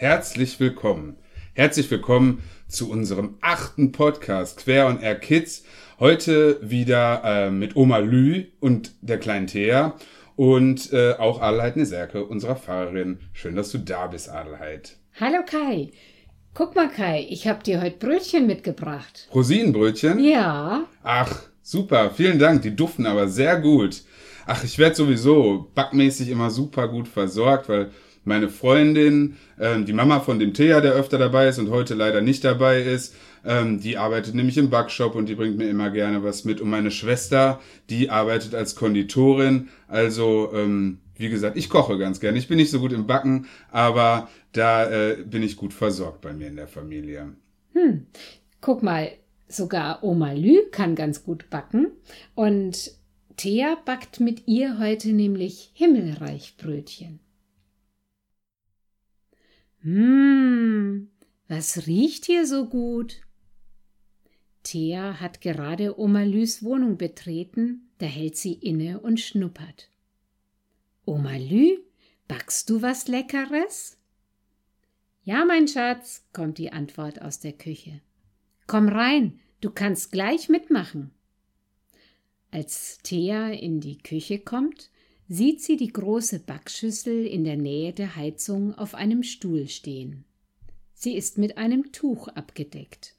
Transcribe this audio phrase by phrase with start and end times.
[0.00, 1.16] Herzlich willkommen.
[1.54, 5.64] Herzlich willkommen zu unserem achten Podcast Quer und Air Kids.
[5.98, 9.96] Heute wieder äh, mit Oma Lü und der kleinen Thea
[10.36, 13.18] und äh, auch Adelheid Neserke, unserer Pfarrerin.
[13.32, 14.96] Schön, dass du da bist, Adelheid.
[15.18, 15.90] Hallo Kai.
[16.54, 19.28] Guck mal, Kai, ich habe dir heute Brötchen mitgebracht.
[19.34, 20.22] Rosinenbrötchen?
[20.22, 20.84] Ja.
[21.02, 22.62] Ach, super, vielen Dank.
[22.62, 24.02] Die duften aber sehr gut.
[24.46, 27.90] Ach, ich werde sowieso backmäßig immer super gut versorgt, weil
[28.28, 32.20] meine Freundin, ähm, die Mama von dem Thea, der öfter dabei ist und heute leider
[32.20, 33.14] nicht dabei ist,
[33.44, 36.60] ähm, die arbeitet nämlich im Backshop und die bringt mir immer gerne was mit.
[36.60, 37.60] Und meine Schwester,
[37.90, 39.68] die arbeitet als Konditorin.
[39.88, 42.38] Also, ähm, wie gesagt, ich koche ganz gerne.
[42.38, 46.32] Ich bin nicht so gut im Backen, aber da äh, bin ich gut versorgt bei
[46.32, 47.32] mir in der Familie.
[47.72, 48.06] Hm,
[48.60, 49.10] guck mal,
[49.48, 51.88] sogar Oma Lü kann ganz gut backen.
[52.34, 52.92] Und
[53.36, 57.20] Thea backt mit ihr heute nämlich Himmelreichbrötchen.
[59.82, 61.08] Hm,
[61.46, 63.20] was riecht hier so gut?
[64.64, 69.88] Thea hat gerade Oma Lüs Wohnung betreten, da hält sie inne und schnuppert.
[71.04, 71.78] Oma Lü,
[72.26, 73.96] backst du was Leckeres?
[75.24, 78.00] Ja, mein Schatz, kommt die Antwort aus der Küche.
[78.66, 81.12] Komm rein, du kannst gleich mitmachen.
[82.50, 84.90] Als Thea in die Küche kommt,
[85.28, 90.24] sieht sie die große Backschüssel in der Nähe der Heizung auf einem Stuhl stehen.
[90.94, 93.14] Sie ist mit einem Tuch abgedeckt.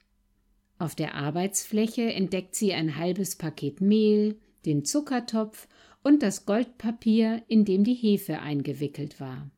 [0.79, 5.67] Auf der Arbeitsfläche entdeckt sie ein halbes Paket Mehl, den Zuckertopf
[6.03, 9.51] und das Goldpapier, in dem die Hefe eingewickelt war.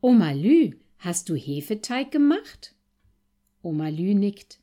[0.00, 2.74] Oma Lü, hast du Hefeteig gemacht?
[3.62, 4.60] Oma Lü nickt.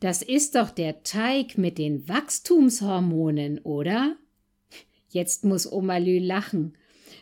[0.00, 4.16] Das ist doch der Teig mit den Wachstumshormonen, oder?
[5.12, 6.74] Jetzt muss Oma Lü lachen.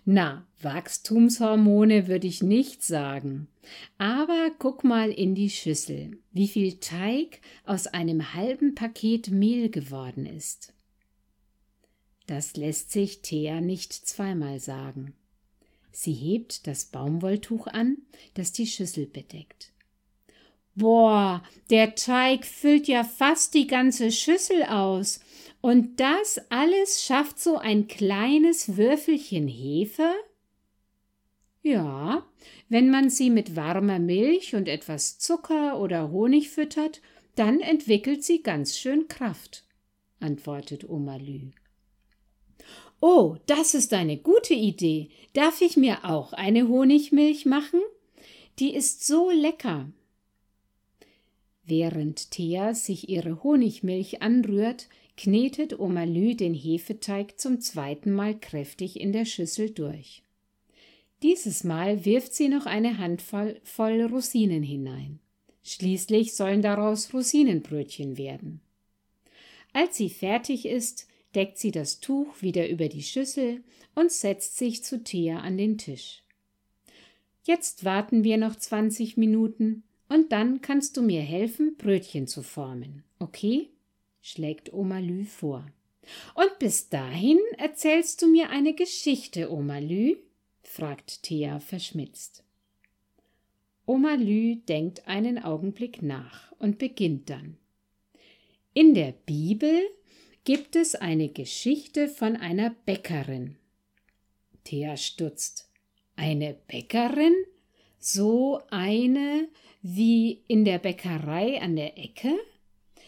[0.05, 3.49] Na, Wachstumshormone würde ich nicht sagen.
[3.99, 10.25] Aber guck mal in die Schüssel, wie viel Teig aus einem halben Paket Mehl geworden
[10.25, 10.73] ist.
[12.27, 15.15] Das lässt sich Thea nicht zweimal sagen.
[15.91, 17.99] Sie hebt das Baumwolltuch an,
[18.35, 19.73] das die Schüssel bedeckt.
[20.77, 25.21] Boah, der Teig füllt ja fast die ganze Schüssel aus.
[25.61, 30.11] Und das alles schafft so ein kleines Würfelchen Hefe?
[31.63, 32.27] Ja,
[32.71, 37.03] wenn man sie mit warmer Milch und etwas Zucker oder Honig füttert,
[37.35, 39.65] dann entwickelt sie ganz schön Kraft,
[40.21, 41.51] antwortet Oma Lü.
[43.01, 45.11] Oh, das ist eine gute Idee.
[45.33, 47.81] Darf ich mir auch eine Honigmilch machen?
[48.59, 49.91] Die ist so lecker.
[51.65, 54.89] Während Thea sich ihre Honigmilch anrührt,
[55.21, 60.23] knetet Oma Lü den Hefeteig zum zweiten Mal kräftig in der Schüssel durch.
[61.23, 65.19] Dieses Mal wirft sie noch eine Handvoll voll Rosinen hinein.
[65.63, 68.63] Schließlich sollen daraus Rosinenbrötchen werden.
[69.75, 73.63] Als sie fertig ist, deckt sie das Tuch wieder über die Schüssel
[73.95, 76.23] und setzt sich zu Thea an den Tisch.
[77.45, 83.05] Jetzt warten wir noch zwanzig Minuten und dann kannst du mir helfen, Brötchen zu formen,
[83.19, 83.69] okay?
[84.21, 85.67] Schlägt Oma Lü vor.
[86.35, 90.17] Und bis dahin erzählst du mir eine Geschichte, Oma Lü?
[90.63, 92.45] fragt Thea verschmitzt.
[93.87, 97.57] Oma Lü denkt einen Augenblick nach und beginnt dann.
[98.73, 99.81] In der Bibel
[100.45, 103.57] gibt es eine Geschichte von einer Bäckerin.
[104.65, 105.69] Thea stutzt.
[106.15, 107.35] Eine Bäckerin?
[107.99, 109.49] So eine
[109.83, 112.39] wie in der Bäckerei an der Ecke?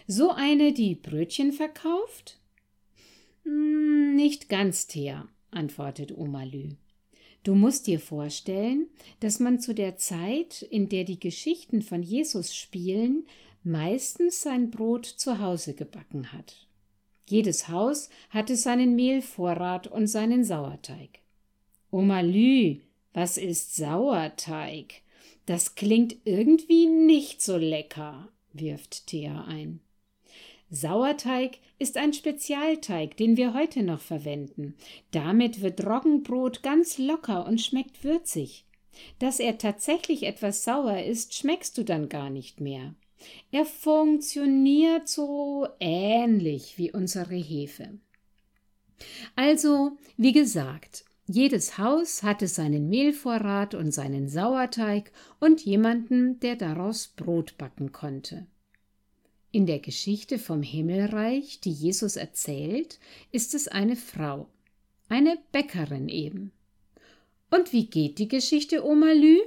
[0.06, 2.38] So eine, die Brötchen verkauft?
[3.44, 6.70] Hm, nicht ganz, Thea, antwortet Oma Lü.
[7.44, 8.86] Du musst dir vorstellen,
[9.20, 13.26] dass man zu der Zeit, in der die Geschichten von Jesus spielen,
[13.64, 16.68] meistens sein Brot zu Hause gebacken hat.
[17.28, 21.20] Jedes Haus hatte seinen Mehlvorrat und seinen Sauerteig.
[21.90, 22.80] Oma Lü,
[23.12, 25.02] was ist Sauerteig?
[25.46, 29.80] Das klingt irgendwie nicht so lecker, wirft Thea ein.
[30.74, 34.74] Sauerteig ist ein Spezialteig, den wir heute noch verwenden.
[35.10, 38.64] Damit wird Roggenbrot ganz locker und schmeckt würzig.
[39.18, 42.94] Dass er tatsächlich etwas sauer ist, schmeckst du dann gar nicht mehr.
[43.50, 47.98] Er funktioniert so ähnlich wie unsere Hefe.
[49.36, 57.08] Also, wie gesagt, jedes Haus hatte seinen Mehlvorrat und seinen Sauerteig und jemanden, der daraus
[57.08, 58.46] Brot backen konnte.
[59.54, 62.98] In der Geschichte vom Himmelreich, die Jesus erzählt,
[63.32, 64.48] ist es eine Frau,
[65.10, 66.52] eine Bäckerin eben.
[67.50, 69.38] Und wie geht die Geschichte, Oma Lü?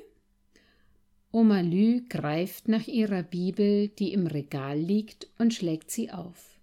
[1.31, 6.59] Oma Lü greift nach ihrer Bibel, die im Regal liegt, und schlägt sie auf.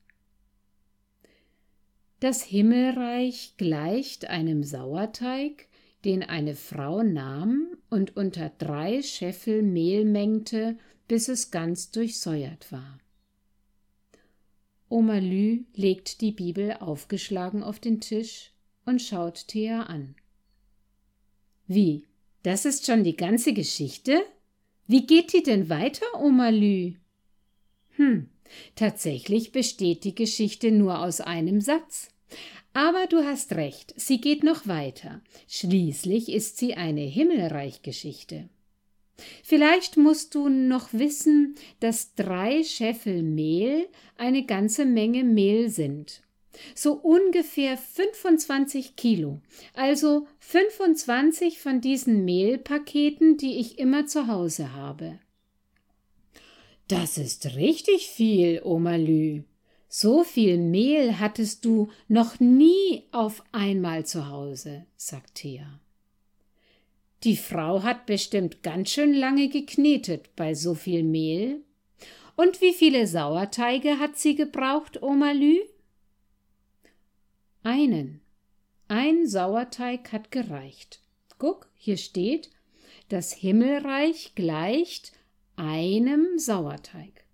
[2.20, 5.66] Das Himmelreich gleicht einem Sauerteig,
[6.04, 10.78] den eine Frau nahm und unter drei Scheffel Mehl mengte,
[11.08, 13.01] bis es ganz durchsäuert war.
[14.92, 18.52] Oma Lü legt die Bibel aufgeschlagen auf den Tisch
[18.84, 20.14] und schaut Thea an.
[21.66, 22.04] Wie?
[22.42, 24.22] Das ist schon die ganze Geschichte?
[24.86, 26.92] Wie geht die denn weiter, Oma Lü?
[27.96, 28.28] Hm,
[28.74, 32.10] tatsächlich besteht die Geschichte nur aus einem Satz.
[32.74, 35.22] Aber du hast recht, sie geht noch weiter.
[35.48, 38.50] Schließlich ist sie eine Himmelreichgeschichte.
[39.42, 46.22] Vielleicht musst du noch wissen, dass drei Scheffel Mehl eine ganze Menge Mehl sind.
[46.74, 49.40] So ungefähr 25 Kilo,
[49.74, 55.18] also 25 von diesen Mehlpaketen, die ich immer zu Hause habe.
[56.88, 59.44] Das ist richtig viel, Oma Lü.
[59.88, 65.81] So viel Mehl hattest du noch nie auf einmal zu Hause, sagt Thea.
[67.24, 71.62] Die Frau hat bestimmt ganz schön lange geknetet bei so viel Mehl.
[72.34, 75.58] Und wie viele Sauerteige hat sie gebraucht, Oma Lü?
[77.62, 78.20] Einen.
[78.88, 81.00] Ein Sauerteig hat gereicht.
[81.38, 82.50] Guck, hier steht,
[83.08, 85.12] das Himmelreich gleicht
[85.54, 87.24] einem Sauerteig.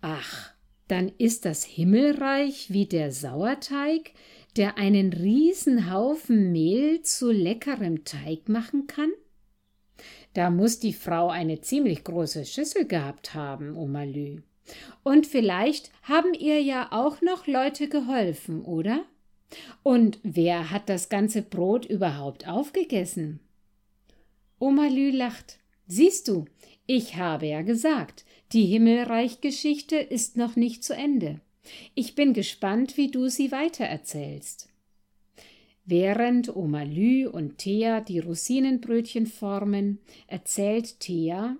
[0.00, 0.52] Ach,
[0.86, 4.12] dann ist das Himmelreich wie der Sauerteig,
[4.56, 9.10] der einen Riesenhaufen Mehl zu leckerem Teig machen kann?
[10.34, 14.42] Da muss die Frau eine ziemlich große Schüssel gehabt haben, Oma Lü.
[15.02, 19.04] Und vielleicht haben ihr ja auch noch Leute geholfen, oder?
[19.82, 23.40] Und wer hat das ganze Brot überhaupt aufgegessen?
[24.58, 25.58] Oma Lü lacht.
[25.86, 26.44] Siehst du,
[26.86, 31.40] ich habe ja gesagt, die Himmelreichgeschichte ist noch nicht zu Ende.
[31.94, 34.68] Ich bin gespannt, wie du sie weitererzählst.
[35.84, 41.56] Während Oma Lü und Thea die Rosinenbrötchen formen, erzählt Thea,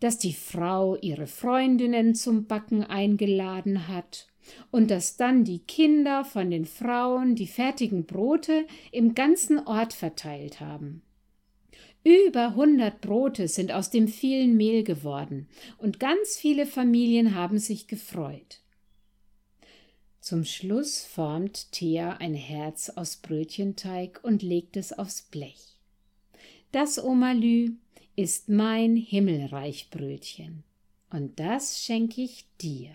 [0.00, 4.26] dass die Frau ihre Freundinnen zum Backen eingeladen hat
[4.70, 10.60] und dass dann die Kinder von den Frauen die fertigen Brote im ganzen Ort verteilt
[10.60, 11.02] haben.
[12.04, 15.48] Über hundert Brote sind aus dem vielen Mehl geworden,
[15.78, 18.61] und ganz viele Familien haben sich gefreut.
[20.22, 25.76] Zum Schluss formt Thea ein Herz aus Brötchenteig und legt es aufs Blech.
[26.70, 27.72] Das Omalü
[28.14, 30.62] ist mein Himmelreichbrötchen,
[31.10, 32.92] und das schenke ich dir.